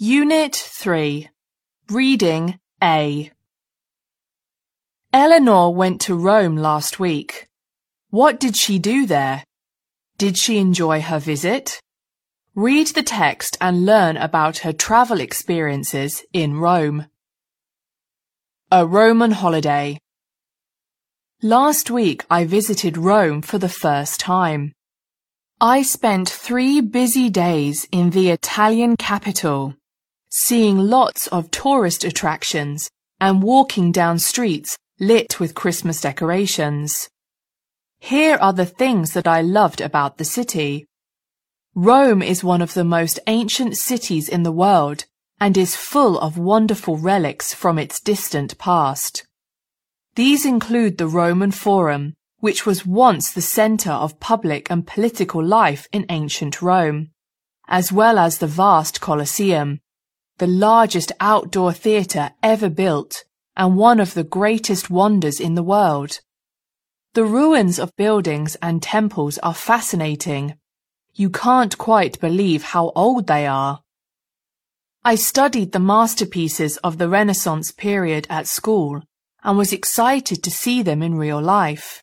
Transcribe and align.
Unit 0.00 0.54
3 0.54 1.28
Reading 1.90 2.60
A 2.80 3.32
Eleanor 5.12 5.74
went 5.74 6.00
to 6.02 6.14
Rome 6.14 6.56
last 6.56 7.00
week. 7.00 7.48
What 8.10 8.38
did 8.38 8.54
she 8.54 8.78
do 8.78 9.06
there? 9.06 9.42
Did 10.16 10.38
she 10.38 10.58
enjoy 10.58 11.00
her 11.00 11.18
visit? 11.18 11.80
Read 12.54 12.86
the 12.94 13.02
text 13.02 13.58
and 13.60 13.84
learn 13.84 14.16
about 14.16 14.58
her 14.58 14.72
travel 14.72 15.18
experiences 15.18 16.22
in 16.32 16.60
Rome. 16.60 17.06
A 18.70 18.86
Roman 18.86 19.32
holiday. 19.32 19.98
Last 21.42 21.90
week 21.90 22.24
I 22.30 22.44
visited 22.44 22.96
Rome 22.96 23.42
for 23.42 23.58
the 23.58 23.68
first 23.68 24.20
time. 24.20 24.74
I 25.60 25.82
spent 25.82 26.28
three 26.28 26.80
busy 26.80 27.28
days 27.30 27.88
in 27.90 28.10
the 28.10 28.30
Italian 28.30 28.96
capital, 28.96 29.74
seeing 30.30 30.78
lots 30.78 31.26
of 31.28 31.50
tourist 31.50 32.04
attractions 32.04 32.90
and 33.20 33.42
walking 33.42 33.92
down 33.92 34.18
streets 34.18 34.78
lit 35.00 35.40
with 35.40 35.54
Christmas 35.54 36.00
decorations. 36.00 37.08
Here 37.98 38.36
are 38.40 38.52
the 38.52 38.66
things 38.66 39.12
that 39.12 39.26
I 39.26 39.40
loved 39.40 39.80
about 39.80 40.18
the 40.18 40.24
city. 40.24 40.86
Rome 41.74 42.22
is 42.22 42.44
one 42.44 42.62
of 42.62 42.74
the 42.74 42.84
most 42.84 43.20
ancient 43.26 43.76
cities 43.76 44.28
in 44.28 44.42
the 44.42 44.52
world 44.52 45.04
and 45.40 45.56
is 45.56 45.76
full 45.76 46.18
of 46.18 46.36
wonderful 46.36 46.96
relics 46.96 47.54
from 47.54 47.78
its 47.78 48.00
distant 48.00 48.58
past. 48.58 49.26
These 50.16 50.44
include 50.44 50.98
the 50.98 51.06
Roman 51.06 51.52
Forum, 51.52 52.14
which 52.40 52.66
was 52.66 52.86
once 52.86 53.32
the 53.32 53.42
center 53.42 53.92
of 53.92 54.20
public 54.20 54.70
and 54.70 54.86
political 54.86 55.44
life 55.44 55.86
in 55.92 56.06
ancient 56.08 56.60
Rome, 56.60 57.10
as 57.68 57.92
well 57.92 58.18
as 58.18 58.38
the 58.38 58.46
vast 58.46 59.00
Colosseum, 59.00 59.80
the 60.38 60.46
largest 60.46 61.12
outdoor 61.20 61.72
theater 61.72 62.30
ever 62.42 62.70
built 62.70 63.24
and 63.56 63.76
one 63.76 63.98
of 63.98 64.14
the 64.14 64.24
greatest 64.24 64.88
wonders 64.88 65.40
in 65.40 65.54
the 65.54 65.62
world. 65.62 66.20
The 67.14 67.24
ruins 67.24 67.78
of 67.78 67.96
buildings 67.96 68.56
and 68.62 68.80
temples 68.80 69.38
are 69.38 69.54
fascinating. 69.54 70.54
You 71.14 71.30
can't 71.30 71.76
quite 71.76 72.20
believe 72.20 72.62
how 72.62 72.92
old 72.94 73.26
they 73.26 73.46
are. 73.46 73.80
I 75.04 75.16
studied 75.16 75.72
the 75.72 75.80
masterpieces 75.80 76.76
of 76.78 76.98
the 76.98 77.08
Renaissance 77.08 77.72
period 77.72 78.26
at 78.30 78.46
school 78.46 79.02
and 79.42 79.58
was 79.58 79.72
excited 79.72 80.42
to 80.44 80.50
see 80.50 80.82
them 80.82 81.02
in 81.02 81.16
real 81.16 81.40
life. 81.40 82.02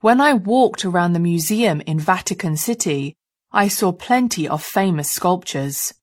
When 0.00 0.20
I 0.20 0.34
walked 0.34 0.84
around 0.84 1.14
the 1.14 1.18
museum 1.18 1.80
in 1.80 1.98
Vatican 1.98 2.56
City, 2.56 3.16
I 3.50 3.66
saw 3.66 3.90
plenty 3.90 4.46
of 4.46 4.62
famous 4.62 5.10
sculptures. 5.10 5.94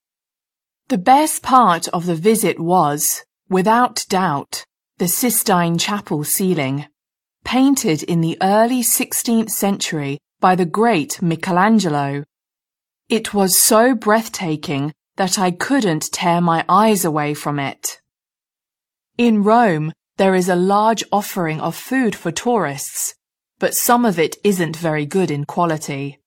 The 0.87 0.97
best 0.99 1.41
part 1.41 1.87
of 1.87 2.05
the 2.05 2.13
visit 2.13 2.59
was, 2.59 3.23
without 3.49 4.05
doubt, 4.07 4.65
the 4.99 5.07
Sistine 5.07 5.79
Chapel 5.79 6.23
ceiling, 6.23 6.85
painted 7.43 8.03
in 8.03 8.21
the 8.21 8.37
early 8.39 8.83
16th 8.83 9.49
century 9.49 10.19
by 10.39 10.53
the 10.53 10.65
great 10.67 11.23
Michelangelo. 11.23 12.23
It 13.09 13.33
was 13.33 13.59
so 13.59 13.95
breathtaking 13.95 14.93
that 15.15 15.39
I 15.39 15.49
couldn't 15.49 16.11
tear 16.11 16.39
my 16.39 16.63
eyes 16.69 17.03
away 17.03 17.33
from 17.33 17.57
it. 17.57 17.99
In 19.17 19.43
Rome, 19.43 19.91
there 20.17 20.35
is 20.35 20.49
a 20.49 20.55
large 20.55 21.03
offering 21.11 21.59
of 21.61 21.75
food 21.75 22.15
for 22.15 22.31
tourists, 22.31 23.15
but 23.57 23.73
some 23.73 24.05
of 24.05 24.19
it 24.19 24.37
isn't 24.43 24.75
very 24.75 25.07
good 25.07 25.31
in 25.31 25.45
quality. 25.45 26.19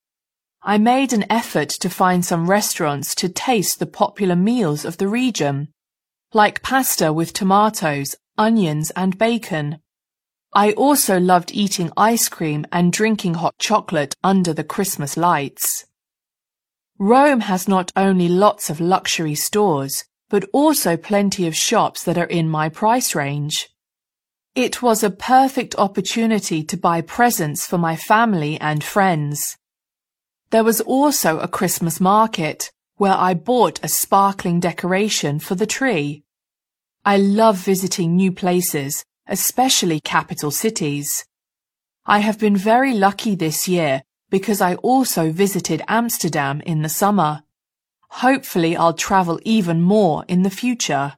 I 0.68 0.76
made 0.76 1.14
an 1.14 1.24
effort 1.30 1.70
to 1.80 1.88
find 1.88 2.22
some 2.22 2.50
restaurants 2.50 3.14
to 3.14 3.30
taste 3.30 3.78
the 3.78 3.86
popular 3.86 4.36
meals 4.36 4.84
of 4.84 4.98
the 4.98 5.08
region, 5.08 5.68
like 6.34 6.62
pasta 6.62 7.10
with 7.10 7.32
tomatoes, 7.32 8.14
onions 8.36 8.90
and 8.90 9.16
bacon. 9.16 9.78
I 10.52 10.72
also 10.72 11.18
loved 11.18 11.52
eating 11.54 11.90
ice 11.96 12.28
cream 12.28 12.66
and 12.70 12.92
drinking 12.92 13.32
hot 13.40 13.54
chocolate 13.58 14.14
under 14.22 14.52
the 14.52 14.62
Christmas 14.62 15.16
lights. 15.16 15.86
Rome 16.98 17.40
has 17.40 17.66
not 17.66 17.90
only 17.96 18.28
lots 18.28 18.68
of 18.68 18.78
luxury 18.78 19.36
stores, 19.36 20.04
but 20.28 20.44
also 20.52 20.98
plenty 20.98 21.46
of 21.46 21.56
shops 21.56 22.04
that 22.04 22.18
are 22.18 22.26
in 22.26 22.46
my 22.46 22.68
price 22.68 23.14
range. 23.14 23.70
It 24.54 24.82
was 24.82 25.02
a 25.02 25.08
perfect 25.08 25.74
opportunity 25.78 26.62
to 26.64 26.76
buy 26.76 27.00
presents 27.00 27.66
for 27.66 27.78
my 27.78 27.96
family 27.96 28.60
and 28.60 28.84
friends. 28.84 29.56
There 30.50 30.64
was 30.64 30.80
also 30.80 31.38
a 31.38 31.48
Christmas 31.48 32.00
market 32.00 32.70
where 32.96 33.14
I 33.14 33.34
bought 33.34 33.80
a 33.82 33.88
sparkling 33.88 34.60
decoration 34.60 35.38
for 35.38 35.54
the 35.54 35.66
tree. 35.66 36.24
I 37.04 37.16
love 37.16 37.58
visiting 37.58 38.16
new 38.16 38.32
places 38.32 39.04
especially 39.28 40.00
capital 40.00 40.50
cities. 40.50 41.26
I 42.06 42.20
have 42.20 42.38
been 42.38 42.56
very 42.56 42.94
lucky 42.94 43.34
this 43.34 43.68
year 43.68 44.02
because 44.30 44.60
I 44.60 44.74
also 44.76 45.30
visited 45.30 45.82
Amsterdam 45.86 46.62
in 46.62 46.82
the 46.82 46.88
summer. 46.88 47.42
Hopefully 48.10 48.76
I'll 48.76 48.94
travel 48.94 49.38
even 49.44 49.82
more 49.82 50.24
in 50.28 50.42
the 50.42 50.50
future. 50.50 51.17